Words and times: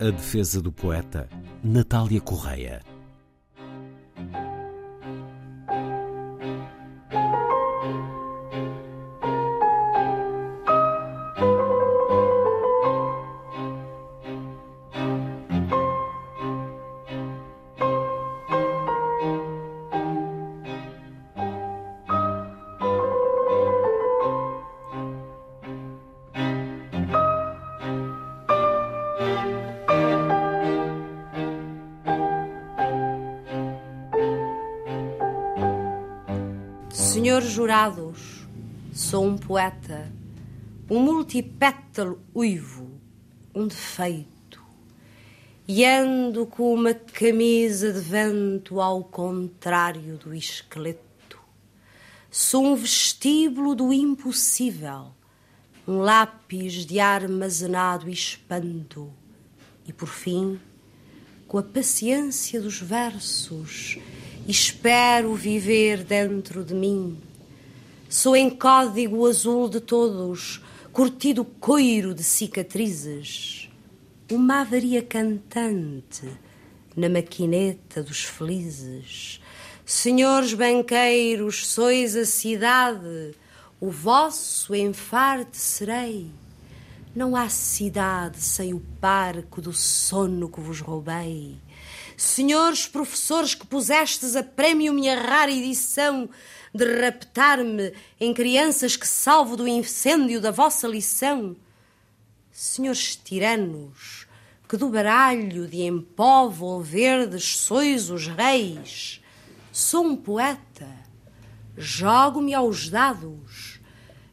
A 0.00 0.10
defesa 0.10 0.62
do 0.62 0.72
poeta 0.72 1.28
Natália 1.62 2.22
Correia. 2.22 2.80
Senhores 37.12 37.50
jurados, 37.50 38.46
sou 38.92 39.26
um 39.26 39.36
poeta, 39.36 40.12
um 40.88 41.00
multipétalo 41.00 42.20
uivo, 42.32 42.88
um 43.52 43.66
defeito, 43.66 44.62
e 45.66 45.84
ando 45.84 46.46
com 46.46 46.72
uma 46.72 46.94
camisa 46.94 47.92
de 47.92 47.98
vento 47.98 48.80
ao 48.80 49.02
contrário 49.02 50.18
do 50.18 50.32
esqueleto. 50.32 51.40
Sou 52.30 52.64
um 52.64 52.76
vestíbulo 52.76 53.74
do 53.74 53.92
impossível, 53.92 55.08
um 55.88 55.98
lápis 55.98 56.86
de 56.86 57.00
armazenado 57.00 58.08
espanto, 58.08 59.12
e 59.84 59.92
por 59.92 60.08
fim, 60.08 60.60
com 61.48 61.58
a 61.58 61.62
paciência 61.64 62.60
dos 62.60 62.80
versos, 62.80 63.98
espero 64.50 65.34
viver 65.34 66.02
dentro 66.02 66.64
de 66.64 66.74
mim. 66.74 67.16
Sou 68.08 68.34
em 68.34 68.50
código 68.50 69.24
azul 69.26 69.68
de 69.68 69.80
todos, 69.80 70.60
curtido 70.92 71.44
coiro 71.44 72.12
de 72.12 72.24
cicatrizes. 72.24 73.70
Uma 74.28 74.62
avaria 74.62 75.02
cantante 75.02 76.28
na 76.96 77.08
maquineta 77.08 78.02
dos 78.02 78.24
felizes. 78.24 79.40
Senhores 79.86 80.52
banqueiros, 80.52 81.68
sois 81.68 82.16
a 82.16 82.24
cidade, 82.24 83.34
o 83.80 83.88
vosso 83.90 84.74
enfarte 84.74 85.56
serei. 85.56 86.28
Não 87.14 87.36
há 87.36 87.48
cidade 87.48 88.40
sem 88.40 88.74
o 88.74 88.82
parco 89.00 89.62
do 89.62 89.72
sono 89.72 90.48
que 90.48 90.60
vos 90.60 90.80
roubei. 90.80 91.56
Senhores 92.20 92.86
professores 92.86 93.54
que 93.54 93.66
pusestes 93.66 94.36
a 94.36 94.42
prémio 94.42 94.92
minha 94.92 95.18
rara 95.18 95.50
edição 95.50 96.28
de 96.74 96.84
raptar-me 96.84 97.94
em 98.20 98.34
crianças 98.34 98.94
que 98.94 99.08
salvo 99.08 99.56
do 99.56 99.66
incêndio 99.66 100.38
da 100.38 100.50
vossa 100.50 100.86
lição. 100.86 101.56
Senhores 102.52 103.16
tiranos 103.16 104.26
que 104.68 104.76
do 104.76 104.90
baralho 104.90 105.66
de 105.66 105.80
empóvolo 105.80 106.82
verdes 106.82 107.56
sois 107.56 108.10
os 108.10 108.26
reis. 108.26 109.22
Sou 109.72 110.04
um 110.04 110.14
poeta, 110.14 110.88
jogo-me 111.74 112.52
aos 112.52 112.90
dados, 112.90 113.80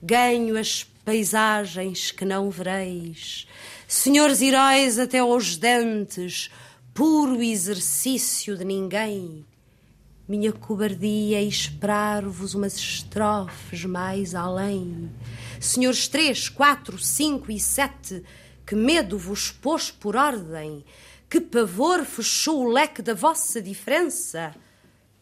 ganho 0.00 0.56
as 0.56 0.84
paisagens 1.04 2.12
que 2.12 2.24
não 2.24 2.48
vereis. 2.48 3.48
Senhores 3.88 4.40
heróis 4.40 5.00
até 5.00 5.18
aos 5.18 5.56
dentes, 5.56 6.48
puro 6.94 7.42
exercício 7.42 8.56
de 8.56 8.64
ninguém. 8.64 9.46
Minha 10.28 10.52
cobardia 10.52 11.38
é 11.38 11.42
esperar-vos 11.42 12.54
umas 12.54 12.76
estrofes 12.76 13.84
mais 13.84 14.34
além. 14.34 15.10
Senhores 15.58 16.06
três, 16.06 16.48
quatro, 16.48 16.98
cinco 16.98 17.50
e 17.50 17.58
sete, 17.58 18.22
que 18.66 18.74
medo 18.74 19.18
vos 19.18 19.50
pôs 19.50 19.90
por 19.90 20.16
ordem, 20.16 20.84
que 21.28 21.40
pavor 21.40 22.04
fechou 22.04 22.64
o 22.64 22.70
leque 22.70 23.00
da 23.00 23.14
vossa 23.14 23.60
diferença, 23.60 24.54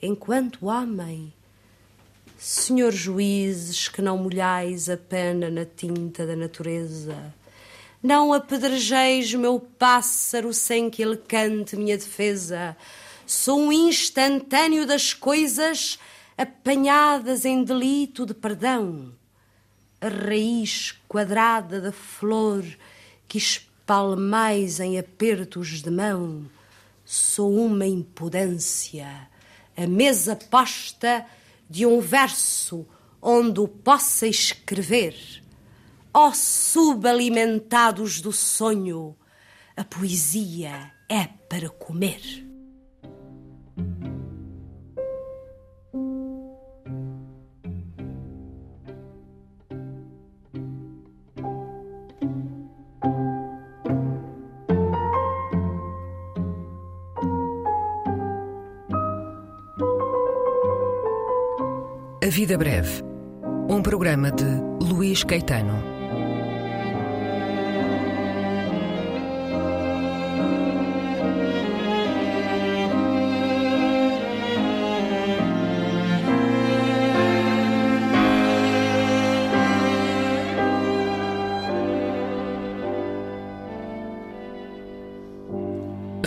enquanto 0.03 0.67
homem. 0.67 1.33
Senhores 2.37 2.99
juízes, 2.99 3.89
que 3.89 4.03
não 4.03 4.19
molhais 4.19 4.89
a 4.89 4.97
pena 4.97 5.49
na 5.49 5.65
tinta 5.65 6.27
da 6.27 6.35
natureza, 6.35 7.33
não 8.03 8.33
apedrejeis 8.33 9.35
meu 9.35 9.61
pássaro 9.61 10.55
sem 10.55 10.89
que 10.89 11.03
ele 11.03 11.17
cante 11.17 11.77
minha 11.77 11.99
defesa. 11.99 12.77
Sou 13.27 13.61
um 13.61 13.73
instantâneo 13.73 14.87
das 14.87 15.13
coisas 15.13 15.99
apanhadas 16.37 17.45
em 17.45 17.63
delito 17.63 18.25
de 18.25 18.33
perdão. 18.33 19.13
A 20.01 20.09
raiz 20.09 20.95
quadrada 21.07 21.81
da 21.81 21.93
flor 21.93 22.65
que 23.29 23.37
espalmais 23.37 24.81
em 24.81 24.99
apertos 24.99 25.83
de 25.83 25.91
mão. 25.91 26.47
Sou 27.05 27.55
uma 27.55 27.87
impudência, 27.87 29.29
a 29.77 29.87
mesa 29.87 30.37
posta 30.37 31.27
de 31.69 31.85
um 31.85 32.01
verso 32.01 32.87
onde 33.21 33.61
o 33.61 33.69
possa 33.69 34.27
escrever 34.27 35.15
Ó 36.13 36.33
subalimentados 36.35 38.21
do 38.21 38.33
sonho, 38.33 39.17
a 39.77 39.85
poesia 39.85 40.91
é 41.09 41.27
para 41.49 41.69
comer. 41.69 42.21
A 62.23 62.29
Vida 62.29 62.59
Breve. 62.59 63.03
Um 63.69 63.81
programa 63.81 64.31
de 64.33 64.45
Luís 64.85 65.23
Caetano. 65.23 66.00